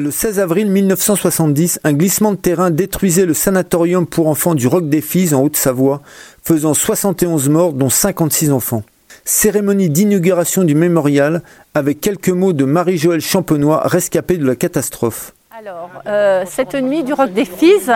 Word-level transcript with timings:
Le 0.00 0.12
16 0.12 0.38
avril 0.38 0.70
1970, 0.70 1.80
un 1.82 1.92
glissement 1.92 2.30
de 2.30 2.36
terrain 2.36 2.70
détruisait 2.70 3.26
le 3.26 3.34
sanatorium 3.34 4.06
pour 4.06 4.28
enfants 4.28 4.54
du 4.54 4.68
Roc 4.68 4.88
des 4.88 5.00
Fises 5.00 5.34
en 5.34 5.42
Haute-Savoie, 5.42 6.02
faisant 6.40 6.72
71 6.72 7.48
morts 7.48 7.72
dont 7.72 7.90
56 7.90 8.52
enfants. 8.52 8.84
Cérémonie 9.24 9.90
d'inauguration 9.90 10.62
du 10.62 10.76
mémorial 10.76 11.42
avec 11.74 12.00
quelques 12.00 12.28
mots 12.28 12.52
de 12.52 12.64
Marie-Joëlle 12.64 13.20
Champenois, 13.20 13.82
rescapée 13.86 14.36
de 14.36 14.46
la 14.46 14.54
catastrophe. 14.54 15.34
Alors, 15.58 15.90
euh, 16.06 16.44
cette 16.46 16.76
nuit 16.76 17.02
du 17.02 17.12
Roc 17.12 17.32
des 17.32 17.44
Fises, 17.44 17.92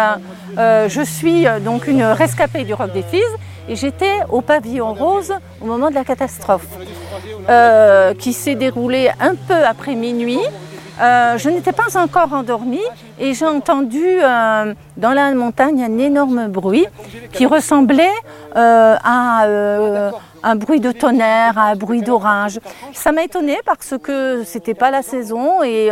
euh, 0.59 0.89
je 0.89 1.03
suis 1.03 1.47
euh, 1.47 1.61
donc 1.61 1.87
une 1.87 2.03
rescapée 2.03 2.65
du 2.65 2.75
Roc 2.75 2.93
des 2.93 3.05
Fises 3.05 3.23
et 3.69 3.77
j'étais 3.77 4.19
au 4.29 4.41
pavillon 4.41 4.93
rose 4.93 5.33
au 5.61 5.67
moment 5.67 5.89
de 5.89 5.95
la 5.95 6.05
catastrophe 6.05 6.67
qui 8.19 8.33
s'est 8.33 8.57
déroulée 8.57 9.09
un 9.21 9.37
peu 9.37 9.65
après 9.65 9.95
minuit. 9.95 10.41
Je 10.99 11.49
n'étais 11.49 11.73
pas 11.73 11.97
encore 11.97 12.33
endormie 12.33 12.79
et 13.19 13.35
j'ai 13.35 13.47
entendu 13.47 14.05
dans 14.97 15.13
la 15.13 15.35
montagne 15.35 15.83
un 15.83 15.99
énorme 15.99 16.49
bruit 16.49 16.87
qui 17.33 17.47
ressemblait 17.47 18.09
à 18.55 19.47
un 20.45 20.57
bruit 20.57 20.81
de 20.81 20.93
tonnerre, 20.93 21.57
à 21.59 21.71
un 21.71 21.77
bruit 21.77 22.03
d'orage. 22.03 22.59
Ça 22.93 23.13
m'a 23.13 23.23
étonnée 23.25 23.59
parce 23.65 23.95
que 24.03 24.43
c'était 24.45 24.75
pas 24.75 24.91
la 24.91 25.03
saison 25.03 25.63
et 25.63 25.91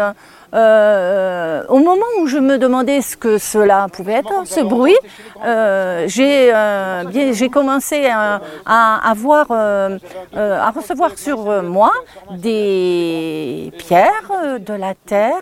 euh, 0.53 1.63
au 1.69 1.79
moment 1.79 2.07
où 2.21 2.27
je 2.27 2.39
me 2.39 2.59
demandais 2.59 3.01
ce 3.03 3.17
que 3.17 3.39
cela 3.39 3.87
pouvait 3.93 4.15
être, 4.15 4.47
ce 4.47 4.61
bruit, 4.61 4.97
euh, 5.45 6.09
euh, 6.19 7.05
j'ai 7.33 7.49
commencé 7.49 8.07
à, 8.07 8.41
à, 8.67 9.11
à 9.11 10.71
recevoir 10.71 11.17
sur 11.17 11.63
moi 11.63 11.93
des 12.33 13.73
pierres, 13.79 14.59
de 14.59 14.75
la 14.75 14.95
terre 14.95 15.41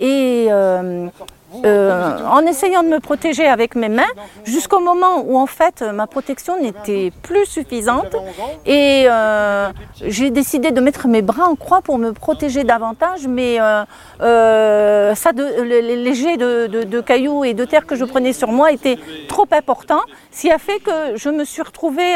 et 0.00 0.48
euh, 1.64 2.18
en 2.26 2.40
essayant 2.46 2.82
de 2.82 2.88
me 2.88 3.00
protéger 3.00 3.46
avec 3.46 3.74
mes 3.74 3.88
mains, 3.88 4.02
jusqu'au 4.44 4.80
moment 4.80 5.22
où 5.24 5.36
en 5.38 5.46
fait 5.46 5.82
ma 5.82 6.06
protection 6.06 6.60
n'était 6.60 7.12
plus 7.22 7.46
suffisante. 7.46 8.14
Et 8.66 9.06
euh, 9.08 9.70
j'ai 10.02 10.30
décidé 10.30 10.70
de 10.70 10.80
mettre 10.80 11.08
mes 11.08 11.22
bras 11.22 11.46
en 11.46 11.54
croix 11.54 11.80
pour 11.82 11.98
me 11.98 12.12
protéger 12.12 12.64
davantage, 12.64 13.26
mais 13.28 13.58
euh, 13.60 15.14
ça 15.14 15.30
les, 15.32 16.14
jets 16.14 16.36
de, 16.36 17.00
cailloux 17.00 17.44
et 17.44 17.54
de 17.54 17.64
terre 17.64 17.86
que 17.86 17.96
je 17.96 18.04
prenais 18.04 18.32
sur 18.32 18.48
moi 18.48 18.72
étaient 18.72 18.98
trop 19.28 19.46
importants, 19.52 20.02
ce 20.30 20.42
qui 20.42 20.50
a 20.50 20.58
fait 20.58 20.78
que 20.78 21.16
je 21.16 21.28
me 21.28 21.44
suis 21.44 21.62
retrouvée, 21.62 22.14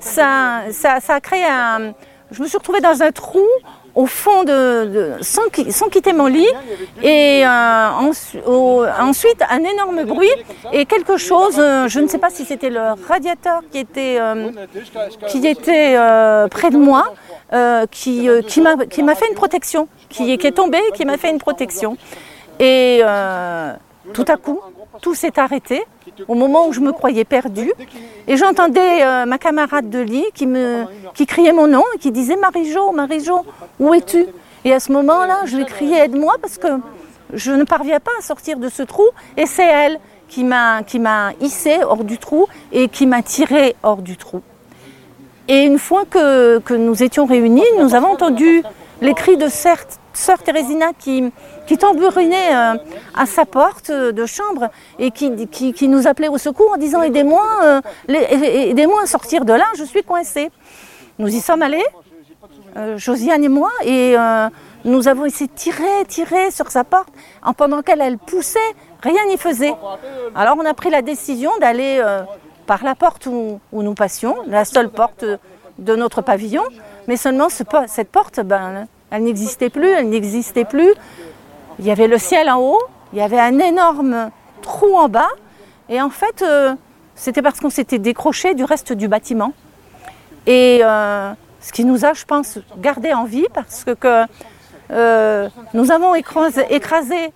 ça, 0.00 0.62
ça, 0.70 1.00
ça 1.00 1.14
a 1.14 1.20
créé 1.20 1.44
un, 1.44 1.92
je 2.30 2.42
me 2.42 2.48
suis 2.48 2.58
retrouvée 2.58 2.80
dans 2.80 3.02
un 3.02 3.12
trou 3.12 3.46
au 3.94 4.06
fond 4.06 4.44
de, 4.44 5.12
sans, 5.20 5.48
quitter 5.88 6.12
mon 6.12 6.26
lit 6.26 6.48
et 7.02 7.44
euh, 7.46 7.88
ensuite 9.00 9.42
un 9.48 9.58
énorme 9.58 10.04
bruit 10.04 10.30
et 10.72 10.84
quelque 10.84 11.16
chose, 11.16 11.56
euh, 11.58 11.88
je 11.88 12.00
ne 12.00 12.08
sais 12.08 12.18
pas 12.18 12.30
si 12.30 12.44
c'était 12.44 12.70
le 12.70 12.80
radiateur 13.08 13.62
qui 13.70 13.78
était, 13.78 14.18
euh, 14.20 14.50
qui 15.28 15.46
était 15.46 15.96
près 16.50 16.70
de 16.70 16.76
moi, 16.76 17.14
qui, 17.90 18.28
qui 18.48 18.60
m'a 18.60 19.14
fait 19.14 19.28
une 19.28 19.36
protection, 19.36 19.88
qui, 20.08 20.38
qui 20.38 20.46
est 20.46 20.52
tombé 20.52 20.78
qui 20.94 21.04
m'a 21.04 21.16
fait 21.16 21.30
une 21.30 21.38
protection. 21.38 21.96
Et 22.58 23.02
tout 24.12 24.24
à 24.28 24.36
coup, 24.36 24.60
tout 25.00 25.14
s'est 25.14 25.38
arrêté 25.38 25.82
au 26.28 26.34
moment 26.34 26.68
où 26.68 26.72
je 26.72 26.80
me 26.80 26.92
croyais 26.92 27.24
perdue. 27.24 27.72
Et 28.26 28.36
j'entendais 28.36 29.02
euh, 29.02 29.26
ma 29.26 29.38
camarade 29.38 29.90
de 29.90 29.98
lit 29.98 30.24
qui, 30.34 31.26
criait 31.26 31.52
mon 31.52 31.66
nom 31.66 31.82
et 31.94 31.98
qui 31.98 32.10
disait 32.10 32.36
Marie-Jo, 32.36 32.92
Marie-Jo, 32.92 33.44
où 33.80 33.94
es-tu? 33.94 34.26
Et 34.64 34.72
à 34.72 34.80
ce 34.80 34.92
moment-là, 34.92 35.40
je 35.44 35.56
lui 35.56 35.62
ai 35.62 35.66
crié 35.66 35.98
Aide-moi 35.98 36.34
parce 36.40 36.58
que 36.58 36.68
je 37.32 37.52
ne 37.52 37.64
parviens 37.64 38.00
pas 38.00 38.12
à 38.18 38.22
sortir 38.22 38.58
de 38.58 38.68
ce 38.68 38.82
trou. 38.82 39.04
Et 39.36 39.46
c'est 39.46 39.66
elle 39.66 39.98
qui 40.28 40.44
m'a, 40.44 40.82
qui 40.82 40.98
m'a 40.98 41.32
hissé 41.40 41.78
hors 41.82 42.04
du 42.04 42.18
trou 42.18 42.46
et 42.72 42.88
qui 42.88 43.06
m'a 43.06 43.22
tiré 43.22 43.76
hors 43.82 44.02
du 44.02 44.16
trou. 44.16 44.40
Et 45.48 45.64
une 45.64 45.78
fois 45.78 46.04
que, 46.06 46.58
que 46.60 46.72
nous 46.72 47.02
étions 47.02 47.26
réunis, 47.26 47.62
nous 47.78 47.94
avons 47.94 48.12
entendu 48.12 48.62
les 49.02 49.12
cris 49.12 49.36
de 49.36 49.48
sœur 50.16 50.42
Thérésina 50.42 50.92
qui, 50.98 51.32
qui 51.66 51.78
tambourinait 51.78 52.54
euh, 52.54 52.74
à 53.14 53.26
sa 53.26 53.44
porte 53.44 53.90
de 53.90 54.26
chambre 54.26 54.70
et 54.98 55.10
qui, 55.10 55.88
nous 55.88 56.06
appelait 56.06 56.28
au 56.28 56.38
secours 56.38 56.72
en 56.72 56.76
disant 56.76 57.02
Aidez-moi, 57.02 57.46
euh, 57.62 57.80
aidez-moi 58.08 59.02
à 59.02 59.06
sortir 59.06 59.44
de 59.44 59.52
là, 59.52 59.66
je 59.76 59.84
suis 59.84 60.02
coincée. 60.02 60.50
Nous 61.18 61.34
y 61.34 61.40
sommes 61.40 61.62
allés, 61.62 61.84
euh, 62.76 62.98
Josiane 62.98 63.44
et 63.44 63.48
moi, 63.48 63.70
et 63.84 64.16
nous 64.84 65.08
avons 65.08 65.24
essayé 65.24 65.46
de 65.46 65.54
tirer, 65.54 66.04
tirer 66.08 66.50
sur 66.50 66.70
sa 66.70 66.84
porte. 66.84 67.08
En 67.42 67.52
pendant 67.52 67.82
qu'elle 67.82 68.00
elle 68.00 68.18
poussait, 68.18 68.58
rien 69.02 69.24
n'y 69.28 69.38
faisait. 69.38 69.74
Alors 70.34 70.56
on 70.58 70.64
a 70.66 70.74
pris 70.74 70.90
la 70.90 71.02
décision 71.02 71.50
d'aller 71.60 72.02
par 72.66 72.84
la 72.84 72.94
porte 72.94 73.26
où, 73.26 73.60
nous 73.72 73.94
passions, 73.94 74.36
la 74.46 74.64
seule 74.64 74.90
porte 74.90 75.24
de 75.78 75.96
notre 75.96 76.22
pavillon, 76.22 76.64
mais 77.08 77.16
seulement 77.16 77.48
cette 77.48 78.10
porte, 78.10 78.40
ben, 78.40 78.86
elle 79.14 79.24
n'existait 79.24 79.70
plus, 79.70 79.88
elle 79.88 80.08
n'existait 80.08 80.64
plus. 80.64 80.92
Il 81.78 81.86
y 81.86 81.90
avait 81.90 82.08
le 82.08 82.18
ciel 82.18 82.50
en 82.50 82.60
haut, 82.60 82.82
il 83.12 83.18
y 83.18 83.22
avait 83.22 83.38
un 83.38 83.58
énorme 83.58 84.30
trou 84.60 84.96
en 84.96 85.08
bas, 85.08 85.30
et 85.88 86.00
en 86.00 86.10
fait, 86.10 86.42
euh, 86.42 86.74
c'était 87.14 87.42
parce 87.42 87.60
qu'on 87.60 87.70
s'était 87.70 87.98
décroché 87.98 88.54
du 88.54 88.64
reste 88.64 88.92
du 88.92 89.06
bâtiment. 89.06 89.52
Et 90.46 90.80
euh, 90.82 91.32
ce 91.60 91.72
qui 91.72 91.84
nous 91.84 92.04
a, 92.04 92.12
je 92.12 92.24
pense, 92.24 92.58
gardé 92.78 93.12
en 93.12 93.24
vie, 93.24 93.46
parce 93.54 93.84
que, 93.84 94.24
euh, 94.90 95.48
nous 95.74 95.92
avons 95.92 96.14
écrasé, 96.14 97.32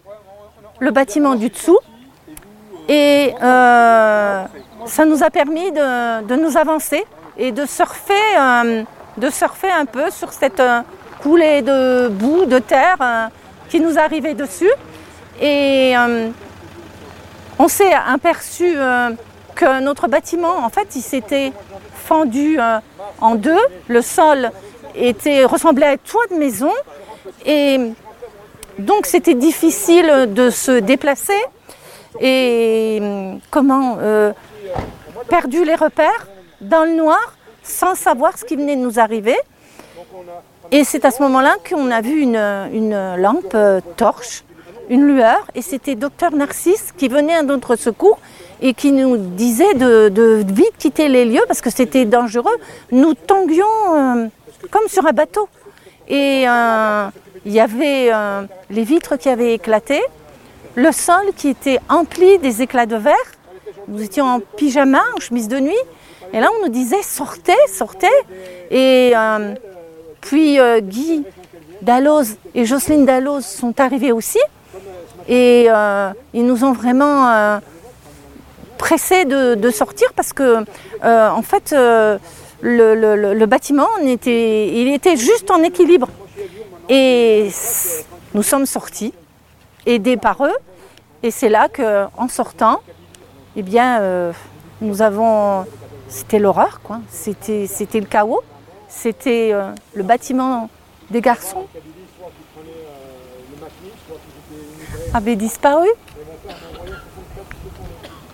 le 0.80 0.90
bâtiment 0.90 1.34
du 1.34 1.48
dessous, 1.48 1.78
et 2.88 3.34
ça 3.40 5.04
nous 5.06 5.22
a 5.22 5.30
permis 5.30 5.70
de, 5.72 6.36
nous 6.36 6.56
avancer 6.56 7.04
et 7.36 7.52
de 7.52 7.66
surfer, 7.66 8.14
de 9.16 9.30
surfer 9.30 9.70
un 9.70 9.84
peu 9.84 10.10
sur 10.10 10.32
cette 10.32 10.62
coulée 11.20 11.62
de 11.62 12.08
boue, 12.08 12.44
de 12.46 12.58
terre 12.58 13.30
qui 13.68 13.80
nous 13.80 13.98
arrivait 13.98 14.34
dessus. 14.34 14.70
Et 15.40 15.96
euh, 15.96 16.30
on 17.58 17.68
s'est 17.68 17.92
aperçu 17.92 18.74
euh, 18.76 19.10
que 19.54 19.80
notre 19.80 20.08
bâtiment, 20.08 20.64
en 20.64 20.68
fait, 20.68 20.88
il 20.96 21.02
s'était 21.02 21.52
fendu 21.94 22.58
euh, 22.58 22.78
en 23.20 23.34
deux. 23.34 23.60
Le 23.88 24.02
sol 24.02 24.50
était, 24.94 25.44
ressemblait 25.44 25.86
à 25.86 25.90
un 25.90 25.96
toit 25.96 26.26
de 26.30 26.36
maison. 26.36 26.72
Et 27.44 27.78
donc, 28.78 29.06
c'était 29.06 29.34
difficile 29.34 30.32
de 30.32 30.50
se 30.50 30.80
déplacer. 30.80 31.38
Et 32.20 33.00
comment 33.50 33.98
perdu 35.28 35.64
les 35.64 35.74
repères 35.74 36.26
dans 36.60 36.84
le 36.84 36.94
noir 36.94 37.34
sans 37.62 37.94
savoir 37.94 38.36
ce 38.38 38.44
qui 38.44 38.56
venait 38.56 38.76
de 38.76 38.80
nous 38.80 38.98
arriver. 38.98 39.36
Et 40.70 40.84
c'est 40.84 41.06
à 41.06 41.10
ce 41.10 41.22
moment-là 41.22 41.56
qu'on 41.68 41.90
a 41.90 42.02
vu 42.02 42.20
une, 42.20 43.16
lampe 43.16 43.54
euh, 43.54 43.80
torche, 43.96 44.44
une 44.90 45.06
lueur, 45.06 45.46
et 45.54 45.62
c'était 45.62 45.94
docteur 45.94 46.32
Narcisse 46.32 46.92
qui 46.96 47.08
venait 47.08 47.34
à 47.34 47.42
notre 47.42 47.76
secours 47.76 48.18
et 48.60 48.74
qui 48.74 48.92
nous 48.92 49.16
disait 49.16 49.72
de, 49.74 50.44
vite 50.46 50.74
quitter 50.78 51.08
les 51.08 51.24
lieux 51.24 51.44
parce 51.46 51.62
que 51.62 51.70
c'était 51.70 52.04
dangereux. 52.04 52.56
Nous 52.92 53.14
tanguions 53.14 53.64
euh, 53.94 54.26
comme 54.70 54.88
sur 54.88 55.06
un 55.06 55.12
bateau. 55.12 55.48
Et 56.06 56.44
euh, 56.46 57.08
il 57.46 57.52
y 57.52 57.60
avait 57.60 58.10
les 58.70 58.82
vitres 58.82 59.16
qui 59.16 59.28
avaient 59.28 59.54
éclaté, 59.54 60.00
le 60.74 60.90
sol 60.92 61.32
qui 61.36 61.48
était 61.48 61.78
empli 61.88 62.38
des 62.38 62.60
éclats 62.62 62.86
de 62.86 62.96
verre. 62.96 63.14
Nous 63.88 64.02
étions 64.02 64.26
en 64.26 64.40
pyjama, 64.40 65.02
en 65.16 65.20
chemise 65.20 65.48
de 65.48 65.60
nuit. 65.60 65.84
Et 66.32 66.40
là, 66.40 66.48
on 66.58 66.66
nous 66.66 66.72
disait 66.72 67.02
sortez, 67.02 67.56
sortez. 67.68 68.06
Et 68.70 69.14
puis 70.20 70.58
euh, 70.58 70.80
Guy 70.80 71.24
Dalloz 71.82 72.36
et 72.54 72.64
Jocelyne 72.64 73.06
Dalloz 73.06 73.44
sont 73.44 73.78
arrivés 73.80 74.12
aussi. 74.12 74.38
Et 75.28 75.66
euh, 75.68 76.10
ils 76.32 76.46
nous 76.46 76.64
ont 76.64 76.72
vraiment 76.72 77.28
euh, 77.30 77.58
pressés 78.78 79.24
de, 79.24 79.70
sortir 79.70 80.12
parce 80.14 80.32
que, 80.32 80.64
en 81.02 81.42
fait, 81.42 81.74
le, 82.62 83.44
bâtiment, 83.46 83.88
était, 84.04 84.68
il 84.68 84.88
était 84.88 85.16
juste 85.16 85.50
en 85.50 85.62
équilibre. 85.62 86.08
Et 86.88 87.50
nous 88.34 88.42
sommes 88.42 88.64
sortis, 88.64 89.12
aidés 89.84 90.16
par 90.16 90.44
eux. 90.44 90.56
Et 91.22 91.30
c'est 91.30 91.50
là 91.50 91.68
qu'en 91.68 92.28
sortant, 92.28 92.80
eh 93.56 93.62
bien, 93.62 94.32
nous 94.80 95.02
avons. 95.02 95.66
C'était 96.08 96.38
l'horreur, 96.38 96.80
quoi. 96.82 97.00
C'était 97.10 97.68
le 98.00 98.06
chaos. 98.06 98.42
C'était 98.88 99.50
euh, 99.52 99.72
le 99.94 100.02
bâtiment 100.02 100.70
des 101.10 101.20
garçons 101.20 101.66
avait 105.14 105.36
disparu. 105.36 105.88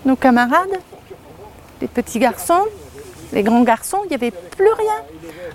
Nos 0.04 0.16
camarades, 0.16 0.80
les 1.80 1.88
petits 1.88 2.18
garçons, 2.18 2.64
les 3.32 3.42
grands 3.42 3.62
garçons, 3.62 3.98
il 4.04 4.08
n'y 4.08 4.14
avait 4.14 4.30
plus 4.30 4.72
rien. 4.72 5.02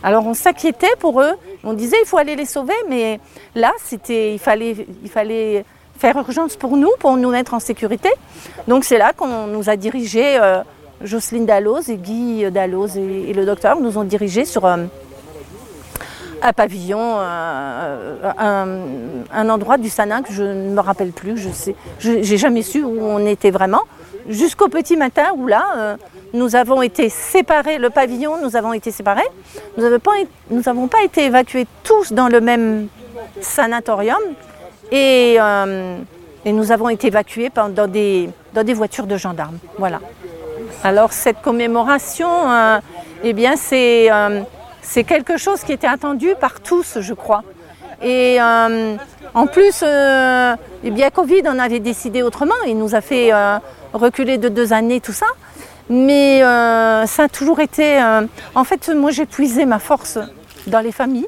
Alors 0.03 0.25
on 0.25 0.33
s'inquiétait 0.33 0.95
pour 0.99 1.21
eux. 1.21 1.33
On 1.63 1.73
disait 1.73 1.97
il 2.01 2.07
faut 2.07 2.17
aller 2.17 2.35
les 2.35 2.45
sauver, 2.45 2.73
mais 2.89 3.19
là 3.55 3.71
c'était 3.83 4.33
il 4.33 4.39
fallait 4.39 4.87
il 5.03 5.09
fallait 5.09 5.65
faire 5.97 6.15
urgence 6.17 6.55
pour 6.55 6.77
nous, 6.77 6.91
pour 6.99 7.17
nous 7.17 7.29
mettre 7.29 7.53
en 7.53 7.59
sécurité. 7.59 8.09
Donc 8.67 8.85
c'est 8.85 8.97
là 8.97 9.13
qu'on 9.13 9.47
nous 9.47 9.69
a 9.69 9.75
dirigés, 9.75 10.37
euh, 10.37 10.61
Jocelyne 11.01 11.45
Dalloz 11.45 11.89
et 11.89 11.97
Guy 11.97 12.49
Dalloz 12.51 12.97
et, 12.97 13.33
le 13.33 13.45
docteur 13.45 13.79
nous 13.79 13.97
ont 13.97 14.03
dirigés 14.03 14.45
sur 14.45 14.65
euh, 14.65 14.85
un 16.41 16.53
pavillon, 16.53 17.19
un, 17.19 18.77
un, 19.31 19.49
endroit 19.49 19.77
du 19.77 19.89
Sanin 19.89 20.21
que 20.21 20.31
je 20.31 20.43
ne 20.43 20.69
me 20.69 20.79
rappelle 20.79 21.11
plus, 21.11 21.37
je 21.37 21.49
sais, 21.49 21.75
j'ai 21.99 22.37
jamais 22.37 22.61
su 22.61 22.81
où 22.83 22.97
on 23.01 23.25
était 23.25 23.51
vraiment, 23.51 23.81
jusqu'au 24.29 24.69
petit 24.69 24.95
matin 24.95 25.25
où 25.35 25.47
là, 25.47 25.65
euh, 25.75 25.97
nous 26.33 26.55
avons 26.55 26.81
été 26.81 27.09
séparés, 27.09 27.77
le 27.77 27.89
pavillon, 27.89 28.37
nous 28.41 28.55
avons 28.55 28.73
été 28.73 28.91
séparés, 28.91 29.27
nous 29.77 29.83
n'avons 30.61 30.87
pas, 30.87 31.03
été 31.03 31.25
évacués 31.25 31.67
tous 31.83 32.13
dans 32.13 32.27
le 32.27 32.39
même 32.39 32.87
sanatorium 33.41 34.19
et, 34.91 35.35
euh, 35.39 35.97
et 36.45 36.51
nous 36.51 36.71
avons 36.71 36.89
été 36.89 37.07
évacués 37.07 37.49
dans 37.53 37.87
des, 37.87 38.29
dans 38.53 38.63
des 38.63 38.73
voitures 38.73 39.07
de 39.07 39.17
gendarmes. 39.17 39.57
Voilà. 39.77 39.99
Alors 40.83 41.13
cette 41.13 41.41
commémoration, 41.41 42.29
euh, 42.51 42.79
eh 43.23 43.33
bien 43.33 43.55
c'est 43.55 44.09
c'est 44.81 45.03
quelque 45.03 45.37
chose 45.37 45.61
qui 45.63 45.71
était 45.71 45.87
attendu 45.87 46.29
par 46.39 46.61
tous, 46.61 46.99
je 46.99 47.13
crois. 47.13 47.43
Et 48.01 48.41
euh, 48.41 48.95
en 49.33 49.47
plus, 49.47 49.83
euh, 49.83 50.55
eh 50.83 50.91
bien, 50.91 51.09
Covid 51.09 51.47
en 51.47 51.59
avait 51.59 51.79
décidé 51.79 52.23
autrement. 52.23 52.55
Il 52.65 52.77
nous 52.77 52.95
a 52.95 53.01
fait 53.01 53.31
euh, 53.31 53.59
reculer 53.93 54.37
de 54.37 54.49
deux 54.49 54.73
années, 54.73 54.99
tout 54.99 55.13
ça. 55.13 55.27
Mais 55.89 56.41
ça 56.41 57.23
a 57.23 57.29
toujours 57.29 57.59
été. 57.59 57.99
en 58.53 58.63
fait, 58.63 58.89
moi, 58.89 59.09
j'ai 59.09 59.25
puisé 59.25 59.65
ma 59.65 59.79
force 59.79 60.19
dans 60.67 60.81
les 60.81 60.91
familles, 60.91 61.27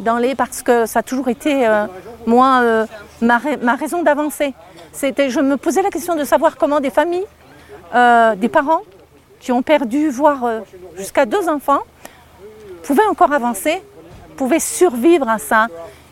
dans 0.00 0.16
les, 0.16 0.34
parce 0.34 0.62
que 0.62 0.86
ça 0.86 1.00
a 1.00 1.02
toujours 1.02 1.28
été, 1.28 1.68
moi, 2.26 2.86
ma, 3.20 3.38
ma, 3.60 3.74
raison 3.74 4.02
d'avancer. 4.02 4.54
C'était, 4.92 5.28
je 5.28 5.40
me 5.40 5.58
posais 5.58 5.82
la 5.82 5.90
question 5.90 6.14
de 6.14 6.24
savoir 6.24 6.56
comment 6.56 6.80
des 6.80 6.88
familles, 6.88 7.26
des 7.92 8.48
parents 8.48 8.82
qui 9.40 9.52
ont 9.52 9.62
perdu, 9.62 10.10
voire 10.10 10.62
jusqu'à 10.96 11.26
deux 11.26 11.48
enfants, 11.48 11.82
pouvait 12.82 13.06
encore 13.06 13.32
avancer, 13.32 13.82
pouvait 14.36 14.60
survivre 14.60 15.28
à 15.28 15.38
ça. 15.38 15.66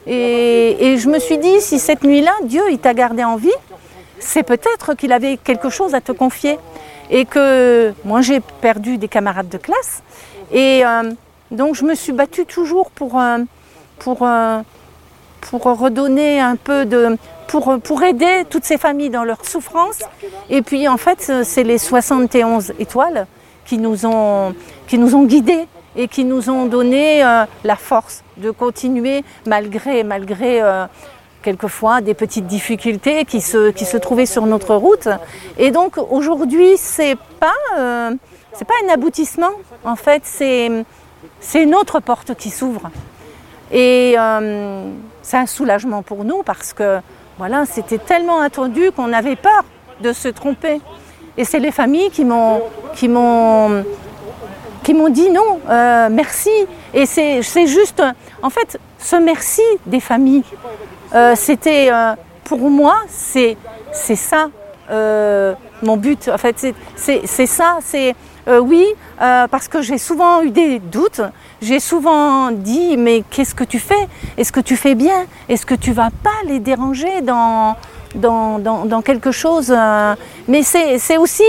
Et, 0.07 0.97
je 0.99 1.09
me 1.09 1.19
suis 1.19 1.39
dit, 1.39 1.61
si 1.61 1.79
cette 1.79 2.05
nuit-là, 2.05 2.33
Dieu, 2.45 2.63
il 2.71 2.79
t'a 2.79 2.95
gardé 2.95 3.25
en 3.25 3.37
vie, 3.37 3.59
c'est 4.19 4.43
peut-être 4.43 4.95
qu'il 4.95 5.13
avait 5.13 5.37
quelque 5.37 5.69
chose 5.69 5.95
à 5.95 6.01
te 6.01 6.13
confier. 6.13 6.59
Et 7.11 7.25
que 7.25 7.95
moi, 8.05 8.21
j'ai 8.21 8.41
perdu 8.41 8.99
des 8.99 9.09
camarades 9.09 9.49
de 9.49 9.59
classe. 9.59 10.03
Et 10.53 10.85
euh, 10.85 11.13
donc, 11.51 11.77
je 11.77 11.85
me 11.85 11.95
suis 11.95 12.13
battue 12.13 12.47
toujours 12.47 12.91
pour, 12.91 13.21
euh, 13.21 13.39
pour, 14.01 14.19
euh, 14.23 14.61
pour 15.41 15.63
redonner 15.63 16.41
un 16.41 16.57
peu 16.57 16.85
de... 16.85 17.17
Pour, 17.49 17.79
pour 17.81 18.03
aider 18.03 18.45
toutes 18.51 18.65
ces 18.65 18.77
familles 18.77 19.11
dans 19.11 19.25
leur 19.25 19.45
souffrance. 19.45 20.01
Et 20.51 20.63
puis, 20.63 20.89
en 20.89 20.97
fait, 20.97 21.33
c'est 21.45 21.63
les 21.63 21.79
71 21.79 22.73
étoiles 22.79 23.27
qui 23.67 23.79
nous 23.79 24.07
ont, 24.07 24.55
qui 24.87 24.99
nous 24.99 25.15
ont 25.15 25.25
guidés 25.25 25.67
et 25.97 26.09
qui 26.09 26.25
nous 26.25 26.51
ont 26.51 26.67
donné 26.67 27.25
euh, 27.25 27.45
la 27.65 27.77
force 27.77 28.23
de 28.37 28.51
continuer 28.51 29.25
malgré, 29.47 30.05
malgré 30.05 30.63
euh, 30.63 30.87
quelquefois 31.43 32.01
des 32.01 32.15
petites 32.15 32.47
difficultés 32.47 33.25
qui 33.25 33.41
se, 33.41 33.71
qui 33.71 33.85
se 33.85 33.97
trouvaient 33.97 34.27
sur 34.27 34.47
notre 34.47 34.75
route. 34.75 35.09
Et 35.59 35.71
donc 35.71 35.99
aujourd'hui, 35.99 36.77
c'est 36.77 37.17
pas, 37.41 37.55
euh, 37.79 38.11
pas 38.67 38.75
un 38.87 38.93
aboutissement, 38.93 39.53
en 39.85 39.97
fait, 39.97 40.23
c'est, 40.25 40.71
c'est 41.41 41.63
une 41.63 41.75
autre 41.75 42.01
porte 42.01 42.35
qui 42.35 42.51
s'ouvre. 42.51 42.91
Et 43.73 44.15
c'est 45.23 45.37
un 45.37 45.47
soulagement 45.47 46.03
pour 46.03 46.25
nous 46.25 46.45
parce 46.45 46.73
que 46.73 47.01
voilà, 47.39 47.65
c'était 47.67 47.99
tellement 47.99 48.41
attendu 48.41 48.91
qu'on 48.93 49.13
avait 49.13 49.37
peur 49.37 49.65
de 50.01 50.13
se 50.13 50.29
tromper. 50.29 50.81
Et 51.37 51.45
c'est 51.45 51.59
les 51.59 51.71
familles 51.71 52.11
qui 52.11 52.25
m'ont, 52.25 52.63
qui 52.95 53.09
m'ont 53.09 53.85
qui 54.87 54.95
m'ont 54.95 55.09
dit 55.09 55.31
non, 55.31 55.59
euh, 55.69 56.09
merci. 56.13 56.51
Et 56.95 57.07
c'est 57.07 57.67
juste, 57.67 58.01
en 58.41 58.51
fait, 58.51 58.79
ce 58.99 59.17
merci 59.17 59.63
des 59.85 59.99
familles, 59.99 60.45
euh, 61.13 61.35
c'était 61.35 61.89
euh, 61.91 62.15
pour 62.45 62.61
moi, 62.71 62.95
c'est 63.09 63.57
ça 63.91 64.49
mon 65.83 65.97
but. 65.97 66.31
En 66.33 66.39
fait, 66.39 66.73
c'est 66.95 67.47
ça, 67.47 67.79
c'est 67.81 68.15
oui, 68.47 68.87
parce 69.19 69.69
que 69.69 69.83
j'ai 69.83 69.99
souvent 69.99 70.43
eu 70.43 70.51
des 70.51 70.79
doutes. 70.79 71.21
J'ai 71.61 71.81
souvent 71.81 72.51
dit, 72.51 72.97
mais 72.97 73.25
qu'est-ce 73.31 73.55
que 73.55 73.65
tu 73.65 73.79
fais? 73.79 74.09
Est-ce 74.37 74.53
que 74.53 74.61
tu 74.61 74.77
fais 74.77 74.95
bien? 74.95 75.27
Est-ce 75.49 75.67
que 75.67 75.75
tu 75.75 75.93
vas 75.93 76.11
pas 76.23 76.39
les 76.47 76.61
déranger 76.61 77.23
dans, 77.23 77.77
quelque 79.05 79.33
chose 79.33 79.75
Mais 80.49 80.63
c'est 80.63 81.17
aussi 81.17 81.45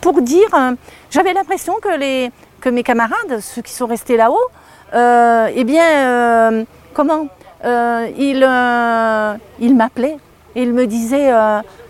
pour 0.00 0.22
dire, 0.22 0.48
j'avais 1.10 1.32
l'impression 1.32 1.74
que 1.82 2.70
mes 2.70 2.82
camarades, 2.82 3.40
ceux 3.40 3.62
qui 3.62 3.72
sont 3.72 3.86
restés 3.86 4.16
là-haut, 4.16 4.48
euh, 4.94 5.50
eh 5.54 5.64
bien, 5.64 5.84
euh, 5.84 6.64
comment 6.94 7.28
euh, 7.64 8.08
Ils, 8.16 8.46
ils 9.60 9.74
m'appelaient. 9.74 10.16
Ils 10.54 10.72
me 10.72 10.86
disaient, 10.86 11.30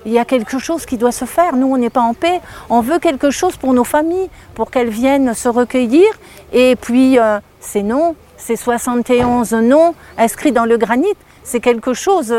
il 0.04 0.12
y 0.12 0.18
a 0.18 0.24
quelque 0.24 0.58
chose 0.58 0.84
qui 0.84 0.96
doit 0.96 1.12
se 1.12 1.24
faire, 1.24 1.56
nous 1.56 1.68
on 1.68 1.78
n'est 1.78 1.90
pas 1.90 2.00
en 2.00 2.14
paix, 2.14 2.40
on 2.70 2.80
veut 2.80 2.98
quelque 2.98 3.30
chose 3.30 3.56
pour 3.56 3.72
nos 3.72 3.84
familles, 3.84 4.28
pour 4.54 4.70
qu'elles 4.70 4.90
viennent 4.90 5.34
se 5.34 5.48
recueillir. 5.48 6.06
Et 6.52 6.76
puis, 6.76 7.18
ces 7.60 7.82
noms, 7.82 8.14
ces 8.36 8.56
71 8.56 9.52
noms 9.52 9.94
inscrits 10.16 10.52
dans 10.52 10.64
le 10.64 10.76
granit, 10.76 11.06
c'est 11.44 11.60
quelque 11.60 11.94
chose 11.94 12.34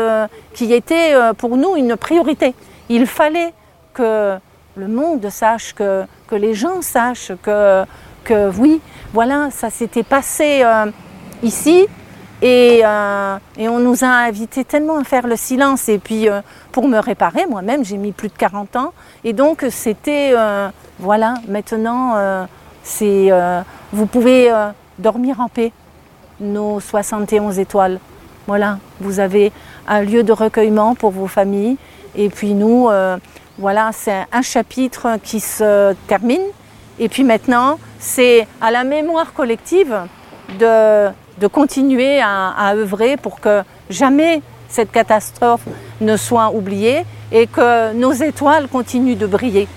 qui 0.54 0.72
était 0.72 1.14
pour 1.38 1.56
nous 1.56 1.76
une 1.76 1.96
priorité. 1.96 2.54
Il 2.88 3.06
fallait 3.06 3.52
que 3.94 4.36
le 4.76 4.88
monde 4.88 5.28
sache, 5.30 5.74
que, 5.74 6.04
les 6.32 6.54
gens 6.54 6.80
sachent 6.80 7.32
que 7.42 7.84
que 8.24 8.50
oui, 8.58 8.80
voilà, 9.12 9.50
ça 9.50 9.70
s'était 9.70 10.02
passé 10.02 10.62
euh, 10.62 10.86
ici 12.42 12.82
euh, 12.84 13.36
et, 13.58 13.68
on 13.68 13.78
nous 13.78 14.04
a 14.04 14.08
invités 14.08 14.64
tellement 14.64 14.98
à 14.98 15.04
faire 15.04 15.26
le 15.26 15.36
silence. 15.36 15.88
Et 15.88 15.98
puis 15.98 16.28
euh, 16.28 16.40
pour 16.72 16.88
me 16.88 16.98
réparer, 16.98 17.46
moi-même, 17.46 17.84
j'ai 17.84 17.96
mis 17.96 18.12
plus 18.12 18.28
de 18.28 18.36
40 18.36 18.76
ans. 18.76 18.92
Et 19.24 19.32
donc 19.32 19.64
c'était, 19.70 20.34
voilà, 20.98 21.34
maintenant, 21.48 22.46
c'est, 22.82 23.30
vous 23.92 24.06
pouvez 24.06 24.52
dormir 24.98 25.40
en 25.40 25.48
paix, 25.48 25.72
nos 26.40 26.80
71 26.80 27.58
étoiles. 27.58 27.98
Voilà, 28.46 28.78
vous 29.00 29.20
avez 29.20 29.52
un 29.86 30.02
lieu 30.02 30.22
de 30.22 30.32
recueillement 30.32 30.94
pour 30.94 31.10
vos 31.10 31.26
familles. 31.26 31.76
Et 32.16 32.28
puis 32.28 32.54
nous, 32.54 32.88
voilà, 33.58 33.90
c'est 33.92 34.26
un 34.32 34.42
chapitre 34.42 35.18
qui 35.22 35.40
se 35.40 35.94
termine. 36.06 36.42
Et 36.98 37.08
puis 37.08 37.24
maintenant, 37.24 37.78
c'est 37.98 38.46
à 38.60 38.70
la 38.70 38.84
mémoire 38.84 39.32
collective 39.32 39.96
de, 40.58 41.08
continuer 41.46 42.20
à, 42.20 42.72
œuvrer 42.74 43.16
pour 43.16 43.40
que 43.40 43.62
jamais 43.88 44.42
cette 44.68 44.92
catastrophe 44.92 45.62
ne 46.00 46.16
soit 46.16 46.50
oubliée 46.50 47.04
et 47.32 47.46
que 47.46 47.92
nos 47.92 48.12
étoiles 48.12 48.68
continuent 48.68 49.16
de 49.16 49.26
briller. 49.26 49.68